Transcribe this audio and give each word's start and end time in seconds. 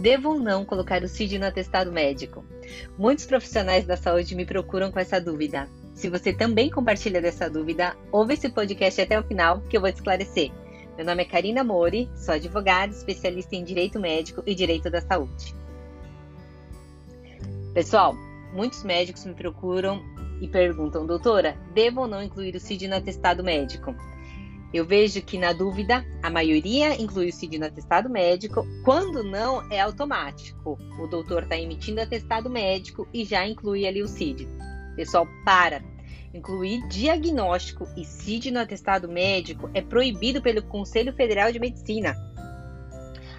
Devo 0.00 0.30
ou 0.30 0.38
não 0.38 0.64
colocar 0.64 1.02
o 1.02 1.08
CID 1.08 1.38
no 1.38 1.44
atestado 1.44 1.92
médico? 1.92 2.42
Muitos 2.96 3.26
profissionais 3.26 3.84
da 3.84 3.98
saúde 3.98 4.34
me 4.34 4.46
procuram 4.46 4.90
com 4.90 4.98
essa 4.98 5.20
dúvida. 5.20 5.68
Se 5.94 6.08
você 6.08 6.32
também 6.32 6.70
compartilha 6.70 7.20
dessa 7.20 7.50
dúvida, 7.50 7.94
ouve 8.10 8.32
esse 8.32 8.48
podcast 8.48 8.98
até 9.02 9.20
o 9.20 9.22
final 9.22 9.60
que 9.68 9.76
eu 9.76 9.80
vou 9.82 9.92
te 9.92 9.96
esclarecer. 9.96 10.50
Meu 10.96 11.04
nome 11.04 11.22
é 11.22 11.26
Karina 11.26 11.62
Mori, 11.62 12.08
sou 12.16 12.34
advogada, 12.34 12.90
especialista 12.90 13.54
em 13.54 13.62
direito 13.62 14.00
médico 14.00 14.42
e 14.46 14.54
direito 14.54 14.88
da 14.88 15.02
saúde. 15.02 15.54
Pessoal, 17.74 18.16
muitos 18.54 18.82
médicos 18.82 19.26
me 19.26 19.34
procuram 19.34 20.02
e 20.40 20.48
perguntam, 20.48 21.04
doutora, 21.04 21.58
devo 21.74 22.00
ou 22.00 22.08
não 22.08 22.22
incluir 22.22 22.56
o 22.56 22.60
CID 22.60 22.88
no 22.88 22.96
atestado 22.96 23.44
médico? 23.44 23.94
Eu 24.72 24.84
vejo 24.84 25.20
que, 25.22 25.36
na 25.36 25.52
dúvida, 25.52 26.06
a 26.22 26.30
maioria 26.30 27.00
inclui 27.00 27.28
o 27.28 27.32
CID 27.32 27.58
no 27.58 27.66
atestado 27.66 28.08
médico, 28.08 28.64
quando 28.84 29.24
não, 29.24 29.70
é 29.70 29.80
automático. 29.80 30.78
O 30.98 31.08
doutor 31.08 31.42
está 31.42 31.56
emitindo 31.56 32.00
atestado 32.00 32.48
médico 32.48 33.08
e 33.12 33.24
já 33.24 33.44
inclui 33.46 33.86
ali 33.86 34.00
o 34.02 34.08
CID. 34.08 34.48
Pessoal, 34.94 35.26
para! 35.44 35.82
Incluir 36.32 36.86
diagnóstico 36.86 37.88
e 37.96 38.04
CID 38.04 38.52
no 38.52 38.60
atestado 38.60 39.08
médico 39.08 39.68
é 39.74 39.82
proibido 39.82 40.40
pelo 40.40 40.62
Conselho 40.62 41.12
Federal 41.12 41.50
de 41.50 41.58
Medicina. 41.58 42.14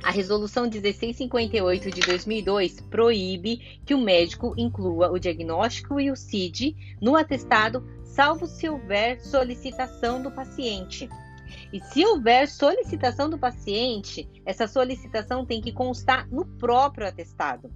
A 0.03 0.09
Resolução 0.09 0.63
1658 0.63 1.91
de 1.91 2.01
2002 2.01 2.81
proíbe 2.81 3.79
que 3.85 3.93
o 3.93 4.01
médico 4.01 4.55
inclua 4.57 5.11
o 5.11 5.19
diagnóstico 5.19 5.99
e 5.99 6.09
o 6.09 6.15
CID 6.15 6.75
no 6.99 7.15
atestado 7.15 7.87
salvo 8.03 8.47
se 8.47 8.67
houver 8.67 9.21
solicitação 9.21 10.21
do 10.21 10.31
paciente. 10.31 11.07
E 11.71 11.79
se 11.79 12.03
houver 12.03 12.47
solicitação 12.47 13.29
do 13.29 13.37
paciente, 13.37 14.27
essa 14.43 14.67
solicitação 14.67 15.45
tem 15.45 15.61
que 15.61 15.71
constar 15.71 16.27
no 16.31 16.45
próprio 16.45 17.07
atestado. 17.07 17.71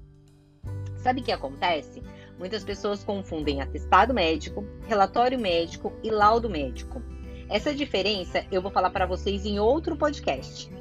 Sabe 0.97 1.21
o 1.21 1.23
que 1.23 1.31
acontece? 1.31 2.01
Muitas 2.39 2.63
pessoas 2.63 3.03
confundem 3.03 3.61
atestado 3.61 4.13
médico, 4.13 4.65
relatório 4.87 5.39
médico 5.39 5.93
e 6.03 6.09
laudo 6.09 6.49
médico. 6.49 7.01
Essa 7.47 7.73
diferença 7.73 8.43
eu 8.51 8.63
vou 8.63 8.71
falar 8.71 8.89
para 8.89 9.05
vocês 9.05 9.45
em 9.45 9.59
outro 9.59 9.95
podcast. 9.95 10.73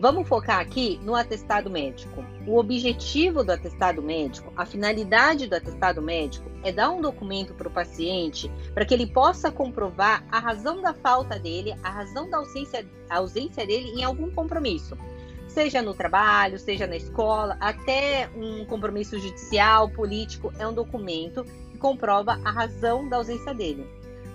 Vamos 0.00 0.26
focar 0.26 0.60
aqui 0.60 0.98
no 1.04 1.14
atestado 1.14 1.68
médico. 1.68 2.24
O 2.46 2.56
objetivo 2.56 3.44
do 3.44 3.52
atestado 3.52 4.00
médico, 4.00 4.50
a 4.56 4.64
finalidade 4.64 5.46
do 5.46 5.54
atestado 5.54 6.00
médico 6.00 6.50
é 6.64 6.72
dar 6.72 6.88
um 6.88 7.02
documento 7.02 7.52
para 7.52 7.68
o 7.68 7.70
paciente 7.70 8.50
para 8.72 8.86
que 8.86 8.94
ele 8.94 9.06
possa 9.06 9.52
comprovar 9.52 10.24
a 10.32 10.38
razão 10.38 10.80
da 10.80 10.94
falta 10.94 11.38
dele, 11.38 11.74
a 11.82 11.90
razão 11.90 12.30
da 12.30 12.38
ausência, 12.38 12.88
ausência 13.10 13.66
dele 13.66 13.90
em 13.90 14.02
algum 14.02 14.30
compromisso. 14.30 14.96
Seja 15.48 15.82
no 15.82 15.92
trabalho, 15.92 16.58
seja 16.58 16.86
na 16.86 16.96
escola, 16.96 17.58
até 17.60 18.30
um 18.34 18.64
compromisso 18.64 19.18
judicial, 19.18 19.90
político, 19.90 20.50
é 20.58 20.66
um 20.66 20.72
documento 20.72 21.44
que 21.70 21.76
comprova 21.76 22.40
a 22.42 22.50
razão 22.50 23.06
da 23.06 23.18
ausência 23.18 23.52
dele. 23.52 23.86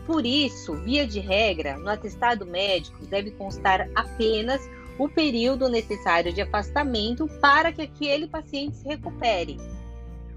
Por 0.05 0.27
isso, 0.27 0.75
via 0.75 1.07
de 1.07 1.19
regra, 1.19 1.75
no 1.77 1.89
atestado 1.89 2.45
médico 2.45 3.03
deve 3.07 3.31
constar 3.31 3.89
apenas 3.95 4.61
o 4.97 5.09
período 5.09 5.67
necessário 5.67 6.31
de 6.31 6.41
afastamento 6.41 7.27
para 7.41 7.71
que 7.71 7.81
aquele 7.81 8.27
paciente 8.27 8.77
se 8.77 8.87
recupere. 8.87 9.57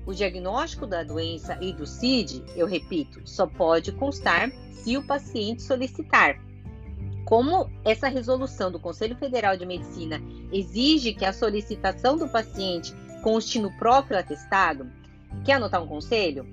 O 0.04 0.12
diagnóstico 0.12 0.86
da 0.86 1.04
doença 1.04 1.58
e 1.60 1.72
do 1.72 1.86
CID, 1.86 2.42
eu 2.56 2.66
repito, 2.66 3.20
só 3.24 3.46
pode 3.46 3.92
constar 3.92 4.50
se 4.72 4.96
o 4.96 5.06
paciente 5.06 5.62
solicitar. 5.62 6.40
Como 7.24 7.70
essa 7.84 8.08
resolução 8.08 8.72
do 8.72 8.80
Conselho 8.80 9.16
Federal 9.16 9.56
de 9.56 9.66
Medicina 9.66 10.20
exige 10.50 11.12
que 11.12 11.26
a 11.26 11.32
solicitação 11.32 12.16
do 12.16 12.26
paciente 12.26 12.94
conste 13.22 13.58
no 13.58 13.70
próprio 13.76 14.18
atestado, 14.18 14.90
quer 15.44 15.54
anotar 15.54 15.82
um 15.82 15.86
conselho? 15.86 16.46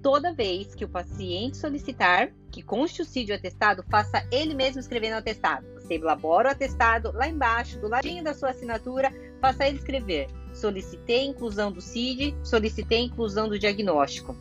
Toda 0.00 0.32
vez 0.32 0.74
que 0.74 0.84
o 0.84 0.88
paciente 0.88 1.56
solicitar 1.56 2.32
que 2.50 2.62
conste 2.62 3.02
o 3.02 3.04
CID 3.04 3.32
atestado, 3.32 3.84
faça 3.90 4.24
ele 4.30 4.54
mesmo 4.54 4.80
escrever 4.80 5.10
no 5.10 5.16
atestado 5.16 5.79
você 5.90 5.94
elabora 5.94 6.48
o 6.48 6.52
atestado, 6.52 7.10
lá 7.12 7.26
embaixo, 7.26 7.80
do 7.80 7.88
ladinho 7.88 8.22
da 8.22 8.32
sua 8.32 8.50
assinatura, 8.50 9.12
faça 9.40 9.66
ele 9.66 9.78
escrever: 9.78 10.28
solicitei 10.52 11.24
inclusão 11.24 11.72
do 11.72 11.80
CID, 11.80 12.36
solicitei 12.44 13.00
inclusão 13.00 13.48
do 13.48 13.58
diagnóstico. 13.58 14.36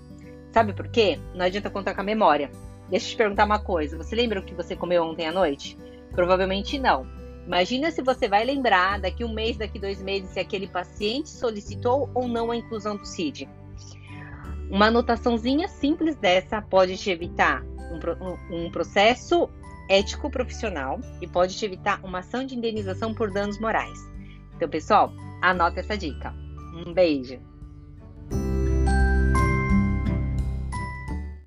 Sabe 0.51 0.73
por 0.73 0.87
quê? 0.87 1.19
Não 1.33 1.45
adianta 1.45 1.69
contar 1.69 1.95
com 1.95 2.01
a 2.01 2.03
memória. 2.03 2.51
Deixa 2.89 3.07
eu 3.07 3.09
te 3.11 3.17
perguntar 3.17 3.45
uma 3.45 3.59
coisa: 3.59 3.97
você 3.97 4.15
lembra 4.15 4.39
o 4.39 4.43
que 4.43 4.53
você 4.53 4.75
comeu 4.75 5.03
ontem 5.03 5.27
à 5.27 5.31
noite? 5.31 5.77
Provavelmente 6.11 6.77
não. 6.77 7.07
Imagina 7.45 7.89
se 7.89 8.03
você 8.03 8.27
vai 8.27 8.45
lembrar 8.45 8.99
daqui 8.99 9.23
um 9.23 9.33
mês, 9.33 9.57
daqui 9.57 9.79
dois 9.79 10.01
meses, 10.03 10.29
se 10.29 10.39
aquele 10.39 10.67
paciente 10.67 11.29
solicitou 11.29 12.09
ou 12.13 12.27
não 12.27 12.51
a 12.51 12.55
inclusão 12.55 12.95
do 12.95 13.05
CID. 13.05 13.49
Uma 14.69 14.87
anotaçãozinha 14.87 15.67
simples 15.67 16.15
dessa 16.15 16.61
pode 16.61 16.95
te 16.95 17.09
evitar 17.09 17.63
um, 17.63 18.55
um 18.55 18.69
processo 18.69 19.49
ético 19.89 20.29
profissional 20.29 20.99
e 21.19 21.27
pode 21.27 21.57
te 21.57 21.65
evitar 21.65 21.99
uma 22.03 22.19
ação 22.19 22.45
de 22.45 22.55
indenização 22.55 23.13
por 23.13 23.31
danos 23.31 23.59
morais. 23.59 23.99
Então, 24.55 24.69
pessoal, 24.69 25.11
anota 25.41 25.79
essa 25.79 25.97
dica. 25.97 26.33
Um 26.73 26.93
beijo! 26.93 27.39